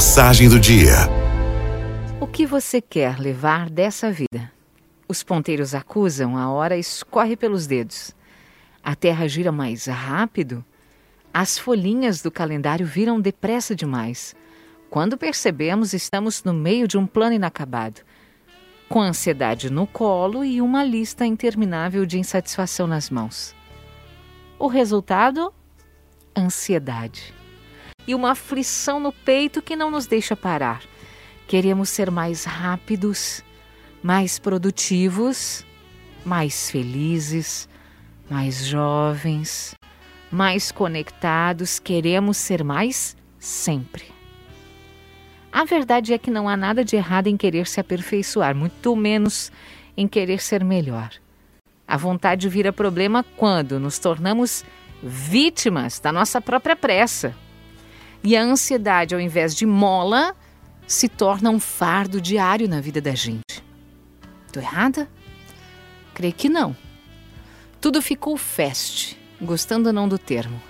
Mensagem 0.00 0.48
do 0.48 0.58
dia. 0.58 0.94
O 2.18 2.26
que 2.26 2.46
você 2.46 2.80
quer 2.80 3.18
levar 3.18 3.68
dessa 3.68 4.10
vida? 4.10 4.50
Os 5.06 5.22
ponteiros 5.22 5.74
acusam, 5.74 6.38
a 6.38 6.50
hora 6.50 6.78
escorre 6.78 7.36
pelos 7.36 7.66
dedos. 7.66 8.16
A 8.82 8.94
terra 8.94 9.28
gira 9.28 9.52
mais 9.52 9.84
rápido? 9.84 10.64
As 11.34 11.58
folhinhas 11.58 12.22
do 12.22 12.30
calendário 12.30 12.86
viram 12.86 13.20
depressa 13.20 13.76
demais. 13.76 14.34
Quando 14.88 15.18
percebemos, 15.18 15.92
estamos 15.92 16.42
no 16.44 16.54
meio 16.54 16.88
de 16.88 16.96
um 16.96 17.06
plano 17.06 17.34
inacabado, 17.34 18.00
com 18.88 19.02
ansiedade 19.02 19.68
no 19.68 19.86
colo 19.86 20.42
e 20.42 20.62
uma 20.62 20.82
lista 20.82 21.26
interminável 21.26 22.06
de 22.06 22.18
insatisfação 22.18 22.86
nas 22.86 23.10
mãos. 23.10 23.54
O 24.58 24.66
resultado? 24.66 25.52
Ansiedade. 26.34 27.38
E 28.06 28.14
uma 28.14 28.32
aflição 28.32 28.98
no 28.98 29.12
peito 29.12 29.62
que 29.62 29.76
não 29.76 29.90
nos 29.90 30.06
deixa 30.06 30.34
parar. 30.36 30.82
Queremos 31.46 31.88
ser 31.88 32.10
mais 32.10 32.44
rápidos, 32.44 33.44
mais 34.02 34.38
produtivos, 34.38 35.64
mais 36.24 36.70
felizes, 36.70 37.68
mais 38.28 38.66
jovens, 38.66 39.74
mais 40.30 40.70
conectados, 40.70 41.78
queremos 41.78 42.36
ser 42.36 42.62
mais 42.62 43.16
sempre. 43.38 44.04
A 45.52 45.64
verdade 45.64 46.12
é 46.12 46.18
que 46.18 46.30
não 46.30 46.48
há 46.48 46.56
nada 46.56 46.84
de 46.84 46.94
errado 46.94 47.26
em 47.26 47.36
querer 47.36 47.66
se 47.66 47.80
aperfeiçoar, 47.80 48.54
muito 48.54 48.94
menos 48.94 49.50
em 49.96 50.06
querer 50.06 50.40
ser 50.40 50.62
melhor. 50.62 51.10
A 51.86 51.96
vontade 51.96 52.48
vira 52.48 52.72
problema 52.72 53.24
quando 53.36 53.80
nos 53.80 53.98
tornamos 53.98 54.64
vítimas 55.02 55.98
da 55.98 56.12
nossa 56.12 56.40
própria 56.40 56.76
pressa. 56.76 57.34
E 58.22 58.36
a 58.36 58.42
ansiedade, 58.42 59.14
ao 59.14 59.20
invés 59.20 59.54
de 59.54 59.64
mola, 59.64 60.36
se 60.86 61.08
torna 61.08 61.50
um 61.50 61.58
fardo 61.58 62.20
diário 62.20 62.68
na 62.68 62.80
vida 62.80 63.00
da 63.00 63.14
gente. 63.14 63.64
Estou 64.46 64.62
errada? 64.62 65.08
Creio 66.12 66.34
que 66.34 66.48
não. 66.48 66.76
Tudo 67.80 68.02
ficou 68.02 68.36
fast, 68.36 69.18
gostando 69.40 69.88
ou 69.88 69.92
não 69.92 70.08
do 70.08 70.18
termo. 70.18 70.60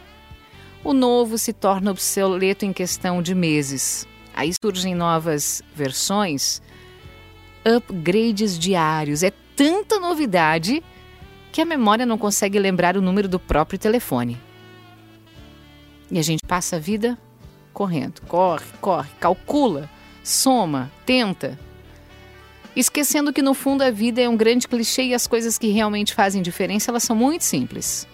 O 0.84 0.92
novo 0.92 1.36
se 1.36 1.52
torna 1.52 1.91
obsoleto 1.91 2.64
em 2.64 2.72
questão 2.72 3.20
de 3.20 3.34
meses. 3.34 4.06
Aí 4.33 4.52
surgem 4.62 4.94
novas 4.94 5.61
versões, 5.74 6.62
upgrades 7.64 8.58
diários. 8.58 9.22
É 9.22 9.33
tanta 9.56 9.98
novidade 9.98 10.83
que 11.50 11.61
a 11.61 11.64
memória 11.64 12.06
não 12.06 12.17
consegue 12.17 12.58
lembrar 12.58 12.96
o 12.96 13.02
número 13.02 13.28
do 13.28 13.41
próprio 13.41 13.78
telefone. 13.78 14.41
E 16.11 16.19
a 16.19 16.22
gente 16.22 16.41
passa 16.46 16.77
a 16.77 16.78
vida 16.78 17.19
correndo, 17.72 18.20
corre, 18.28 18.64
corre, 18.80 19.08
calcula, 19.18 19.88
soma, 20.22 20.90
tenta, 21.04 21.58
esquecendo 22.74 23.32
que 23.32 23.42
no 23.42 23.54
fundo 23.54 23.82
a 23.82 23.90
vida 23.90 24.20
é 24.20 24.28
um 24.28 24.36
grande 24.36 24.68
clichê 24.68 25.04
e 25.04 25.14
as 25.14 25.27
coisas 25.27 25.58
que 25.58 25.68
realmente 25.68 26.14
fazem 26.14 26.42
diferença, 26.42 26.90
elas 26.90 27.02
são 27.02 27.16
muito 27.16 27.42
simples. 27.42 28.06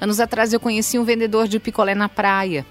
Anos 0.00 0.20
atrás 0.20 0.52
eu 0.52 0.60
conheci 0.60 0.98
um 0.98 1.04
vendedor 1.04 1.48
de 1.48 1.58
picolé 1.58 1.94
na 1.94 2.08
praia. 2.08 2.66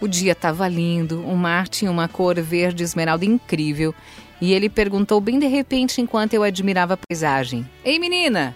O 0.00 0.08
dia 0.08 0.32
estava 0.32 0.68
lindo, 0.68 1.22
o 1.26 1.36
mar 1.36 1.68
tinha 1.68 1.90
uma 1.90 2.08
cor 2.08 2.40
verde 2.40 2.82
esmeralda 2.82 3.24
incrível 3.24 3.94
e 4.40 4.52
ele 4.52 4.68
perguntou 4.68 5.20
bem 5.20 5.38
de 5.38 5.46
repente 5.46 6.00
enquanto 6.00 6.34
eu 6.34 6.42
admirava 6.42 6.94
a 6.94 6.96
paisagem: 6.96 7.68
Ei 7.84 7.98
menina, 7.98 8.54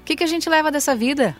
o 0.00 0.04
que, 0.04 0.16
que 0.16 0.24
a 0.24 0.26
gente 0.26 0.48
leva 0.48 0.70
dessa 0.70 0.94
vida? 0.94 1.36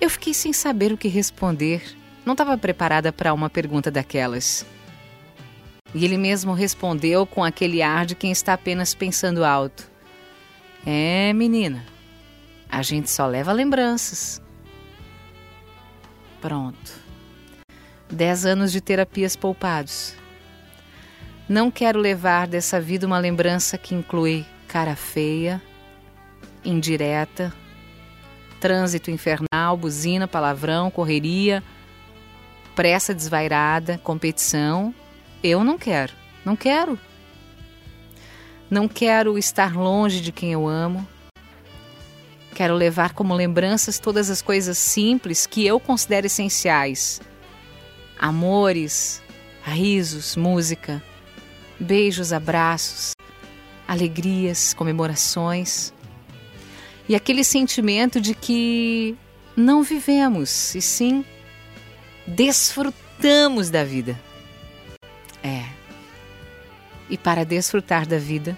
Eu 0.00 0.08
fiquei 0.08 0.32
sem 0.32 0.52
saber 0.52 0.92
o 0.92 0.96
que 0.96 1.08
responder. 1.08 1.82
Não 2.24 2.32
estava 2.32 2.56
preparada 2.56 3.12
para 3.12 3.34
uma 3.34 3.50
pergunta 3.50 3.90
daquelas. 3.90 4.64
E 5.94 6.04
ele 6.04 6.16
mesmo 6.16 6.54
respondeu 6.54 7.26
com 7.26 7.44
aquele 7.44 7.82
ar 7.82 8.06
de 8.06 8.14
quem 8.14 8.32
está 8.32 8.54
apenas 8.54 8.94
pensando 8.94 9.44
alto: 9.44 9.90
É, 10.86 11.32
menina, 11.34 11.84
a 12.68 12.82
gente 12.82 13.10
só 13.10 13.26
leva 13.26 13.52
lembranças. 13.52 14.40
Pronto. 16.40 16.92
Dez 18.10 18.46
anos 18.46 18.72
de 18.72 18.80
terapias 18.80 19.36
poupados. 19.36 20.14
Não 21.48 21.70
quero 21.70 21.98
levar 21.98 22.46
dessa 22.46 22.80
vida 22.80 23.06
uma 23.06 23.18
lembrança 23.18 23.76
que 23.76 23.94
inclui 23.94 24.46
cara 24.68 24.94
feia, 24.94 25.60
indireta, 26.64 27.52
trânsito 28.60 29.10
infernal, 29.10 29.49
buzina, 29.76 30.28
palavrão, 30.28 30.90
correria, 30.90 31.62
pressa 32.74 33.14
desvairada, 33.14 33.98
competição. 33.98 34.94
Eu 35.42 35.64
não 35.64 35.78
quero, 35.78 36.12
não 36.44 36.56
quero. 36.56 36.98
Não 38.70 38.86
quero 38.86 39.36
estar 39.36 39.74
longe 39.76 40.20
de 40.20 40.30
quem 40.30 40.52
eu 40.52 40.68
amo. 40.68 41.06
Quero 42.54 42.74
levar 42.74 43.14
como 43.14 43.34
lembranças 43.34 43.98
todas 43.98 44.30
as 44.30 44.42
coisas 44.42 44.78
simples 44.78 45.46
que 45.46 45.66
eu 45.66 45.80
considero 45.80 46.26
essenciais: 46.26 47.20
amores, 48.18 49.22
risos, 49.62 50.36
música, 50.36 51.02
beijos, 51.78 52.32
abraços, 52.32 53.12
alegrias, 53.88 54.72
comemorações 54.74 55.92
e 57.10 57.16
aquele 57.16 57.42
sentimento 57.42 58.20
de 58.20 58.34
que 58.34 59.16
não 59.56 59.82
vivemos, 59.82 60.74
e 60.74 60.80
sim 60.80 61.24
desfrutamos 62.26 63.70
da 63.70 63.84
vida. 63.84 64.18
É. 65.42 65.64
E 67.08 67.18
para 67.18 67.44
desfrutar 67.44 68.06
da 68.06 68.18
vida, 68.18 68.56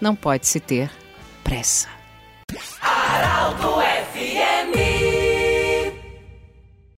não 0.00 0.14
pode 0.14 0.46
se 0.46 0.60
ter 0.60 0.90
pressa. 1.42 1.88
Araldo 2.80 3.80